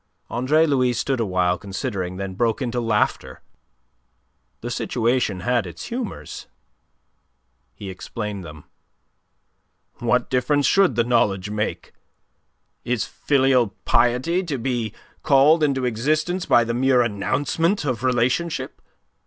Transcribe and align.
Andre 0.31 0.65
Louis 0.65 0.93
stood 0.93 1.19
awhile, 1.19 1.59
considering, 1.59 2.17
then 2.17 2.33
broke 2.33 2.59
into 2.59 2.81
laughter. 2.81 3.43
The 4.61 4.71
situation 4.71 5.41
had 5.41 5.67
its 5.67 5.89
humours. 5.89 6.47
He 7.75 7.91
explained 7.91 8.43
them. 8.43 8.63
"What 9.99 10.31
difference 10.31 10.65
should 10.65 10.95
the 10.95 11.03
knowledge 11.03 11.51
make? 11.51 11.91
Is 12.83 13.05
filial 13.05 13.75
piety 13.85 14.41
to 14.41 14.57
be 14.57 14.91
called 15.21 15.61
into 15.61 15.85
existence 15.85 16.47
by 16.47 16.63
the 16.63 16.73
mere 16.73 17.03
announcement 17.03 17.85
of 17.85 18.03
relationship? 18.03 18.81